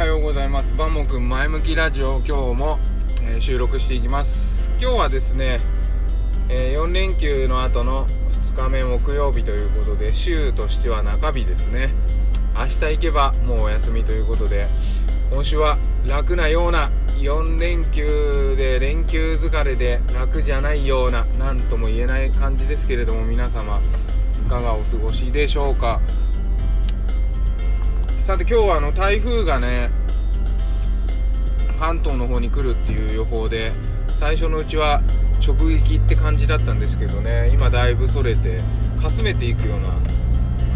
[0.00, 0.74] はようございます。
[0.74, 2.78] バモくん前向きラジオ今日も、
[3.20, 4.72] えー収録していきます。
[4.80, 5.60] 今日はですね、
[6.48, 11.92] え4連休の後の2日目木曜日ということで週としては中日ですね。
[12.54, 14.68] 明日行けばもうお休みということで
[15.30, 15.76] 今週は
[16.06, 23.82] 楽なような4連休で連休疲れで楽じゃないような何とも言えない感じですけれども皆様
[24.46, 26.00] いかがお過ごしでしょうか？
[28.30, 29.90] さて今日はあの台風がね
[31.80, 33.72] 関東の方に来るっていう予報で
[34.20, 35.02] 最初のうちは
[35.44, 38.62] 直撃って感じだったんですけどね今だいぶそれて
[39.02, 39.88] かすめていくような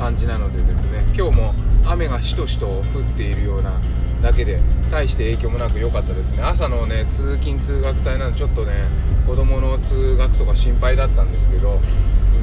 [0.01, 1.55] 感じなのでですね今日も
[1.85, 3.81] 雨がしとしと降っているような
[4.21, 4.59] だけで
[4.91, 6.43] 大して影響もなく良かったですね。
[6.43, 8.89] 朝のね通勤通学帯なのでちょっとね
[9.29, 11.81] 子供の通学とか心配だったんですけど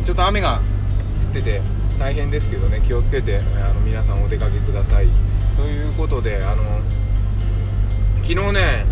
[0.05, 0.61] ちょっと雨が
[1.21, 1.61] 降ってて
[2.01, 5.07] 大変ですけどね気をつけてあの皆さんお出かけください。
[5.55, 6.63] ということであの
[8.23, 8.85] 昨日ね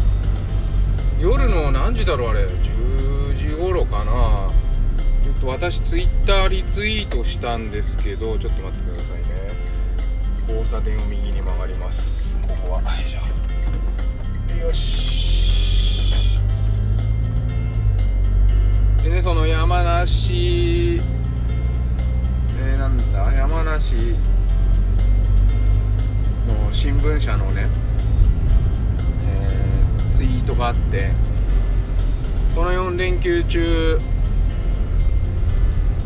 [1.20, 2.46] 夜の何時だろうあれ。
[2.46, 4.52] 10時頃かな。
[5.24, 9.24] ちょっと私ツイッターリツイートしたんですけどちょっと待ってくださいね。
[10.48, 11.99] 交差点を右に曲がります。
[23.60, 24.16] 山梨
[26.48, 27.68] の新聞社のね、
[29.28, 31.12] えーツイートがあって
[32.56, 34.00] この4連休中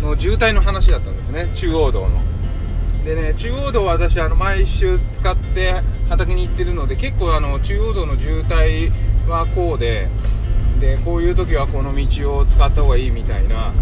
[0.01, 2.21] の渋滞の話だったんですね中央道の。
[3.05, 8.91] でね中央道は私あの毎週使って畑に行ってるので結構あの中央道の渋滞
[9.27, 10.07] はこうで
[10.79, 13.73] でこういう時はこの道を使った方がいいみたいな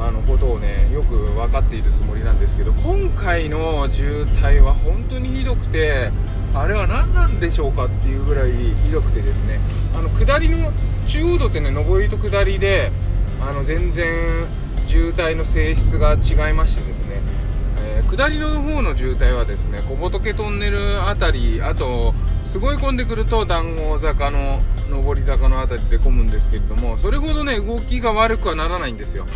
[0.00, 6.10] あのことをねよく分かっているつもりなんですけど今回の渋滞は本当にひどくて
[6.54, 9.60] あれは何なんでしょうかっていうぐらいひどくてですね。
[9.94, 10.72] あの下りの
[11.06, 12.90] 中央道ってね上りと下りで
[13.40, 14.46] あの全然
[14.86, 17.20] 渋滞の性質が違いましてですね、
[17.78, 22.12] えー下りの方の渋滞はですね小仏トンネルあたりあと
[22.44, 29.28] すごい混んでくると談合坂の上り坂のあたりで混むんですけれどもそれほどね動きが悪くはならないんですよ。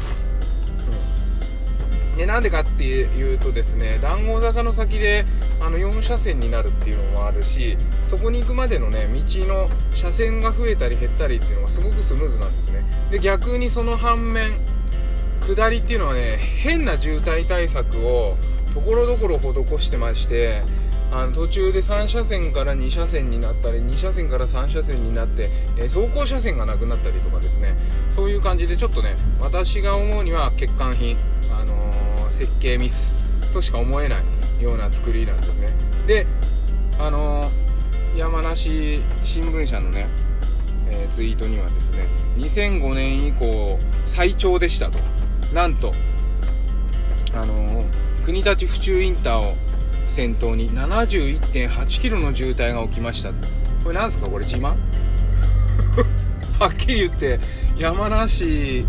[2.17, 5.27] でなんでかっていうとですね談合坂の先で
[5.61, 12.85] あの4車線になるっていうのもあるしそこに行くまでのね道の車線が増えたり減ったりっていうのがすごくスムーズなんですね。
[13.11, 14.53] で逆にその反面
[15.47, 18.37] 下りっていうのはね変な渋滞対策を
[18.73, 20.63] ところどころ施してまして
[21.13, 27.77] あの途中で3車線から2車線になったり2車線から3車線になって、えー走行車線がなくなったりとかですね。
[28.11, 31.17] そういう感じでちょっとね私が思うには欠陥品、
[31.53, 32.04] あのー
[32.35, 33.15] 設計ミス
[33.53, 35.73] としか思えないような作りなんですね。
[36.07, 36.27] で
[36.99, 37.65] あのー
[38.17, 40.07] 山梨新聞社のね、
[40.89, 42.07] えーツイートにはですね
[42.37, 44.99] 2005年以降最長でしたと。
[45.53, 45.95] なんと
[47.35, 47.85] あのー
[48.25, 49.55] 国立府中インターを
[50.07, 53.31] 先頭に71.8キロの渋滞が起きました。
[53.83, 54.29] これなんですか？
[54.31, 54.75] これ自慢？
[56.59, 57.41] はっきり言って
[57.77, 58.87] 山梨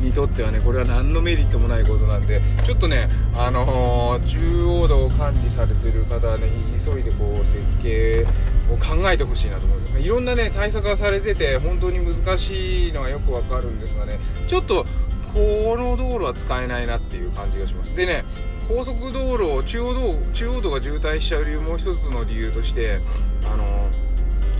[0.00, 8.26] にとってはねこれは何のメリットもないことなんでちょっとねあのー中央道を管理されてる方はね急いでこう設計
[8.70, 14.86] を考えてほしいなと思うんですいろんなね対策がされてて本当に難しいのはよくわかるんですがねちょっと
[15.32, 17.94] この道路は使えないなっていう感じがします。
[17.94, 18.24] でね
[18.68, 23.00] 高速道路を中央道中央道が渋滞しちゃう理由もう一つの理由として
[23.44, 23.88] あの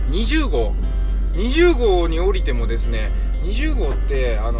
[0.09, 0.73] 20号
[1.33, 3.11] 20号に降りてもですね
[3.43, 4.59] 20号ってあの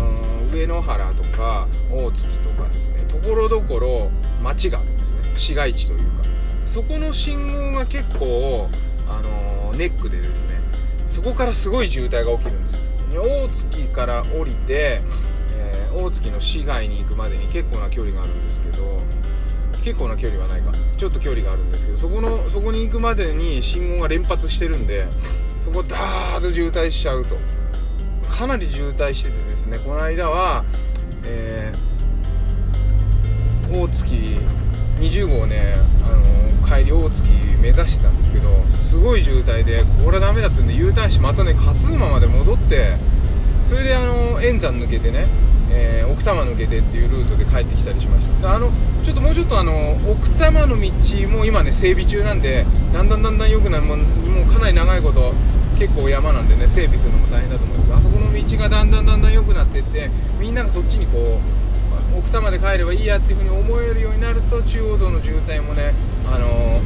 [0.52, 3.04] 上野原とか大月とかですね。
[3.08, 4.12] ところどころ
[4.42, 5.22] 町があるんですね。
[5.36, 6.24] 市街地というか。
[6.66, 8.70] そこの信号が結構
[9.08, 10.60] あのネックでですね。
[11.08, 12.82] そこからすごい渋滞が起きるんですよ。
[13.22, 15.02] 大月から降りて、
[15.54, 19.02] えー大月の市街に行くまでに結構な距離があるんですけど
[19.84, 20.72] 結構な距離はないか。
[20.96, 25.08] ちょっと距離があるんですけどそこのそこに行くまでに信号が連発してるんで
[25.62, 27.38] そこダーッと渋滞しちゃうと。
[28.38, 30.64] かなり渋滞しててですねこの間は、
[31.24, 31.88] えー
[33.70, 34.16] 大月
[35.02, 37.24] 20号ねあの帰り大月
[37.62, 42.96] 目指してたんですけどすごい渋滞でこれはダメだってんで U ターンしてまたね勝沼まで戻って
[43.66, 45.28] それであの円山抜けてね、
[45.70, 48.56] えー奥多摩抜けてっていうルートで帰ってきたりしました。
[48.56, 48.72] あの
[49.04, 50.90] ちょっともうちょっとあの奥多摩の道
[51.28, 55.34] も今ね整備中なんでだんだんだんだん良くなるもうもうかなり長いこと
[55.78, 60.10] 結構山なんでね整備するのも大変だと思うんですけどあそこの道がだんだんだんだん良くなっていって
[60.40, 61.40] みんながそっちにこ
[62.14, 65.94] う奥多摩で帰ればいいやっていうふうに思えるようになると中央道の渋滞もね
[66.26, 66.82] あの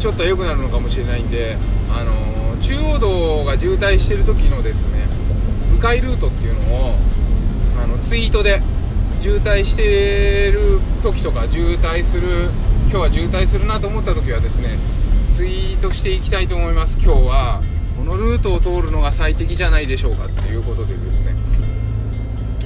[0.00, 1.56] ちょっと良くなるのかもしれないんで
[1.90, 5.06] あの中央道が渋滞してる時のですね
[5.74, 6.94] 迂回ルートっていうのを
[7.82, 8.62] あのツイートで
[9.20, 12.50] 渋滞してる時とか渋滞する
[12.90, 14.78] 今日は渋滞するなと思った時はですね
[15.30, 17.73] ツイートしていきたいと思います今日は。
[18.34, 21.34] ルートを通るのが最適じゃないでしょうかっていうことでですね。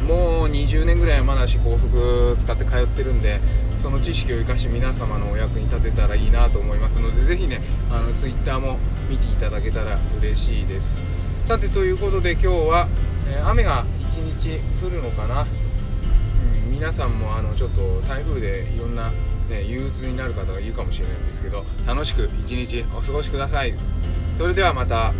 [0.02, 3.40] もう20年ぐらい山梨高速使って通ってるんで
[3.76, 7.60] その知識を生かし皆様のお役に立てたらいいなと思いますのでぜひね
[7.90, 8.78] あのツイッターも
[9.10, 11.02] 見ていただけたら嬉しいです。
[11.42, 12.88] さてということで今日は、
[13.28, 19.10] えー、雨が1日降るのかな、うん、皆さんもあのちょっと台風でいろんな、
[19.50, 23.74] ね、憂鬱になる方がいるかもしれないんですけど楽しく一日お過ごしください。
[24.34, 25.12] それではまた。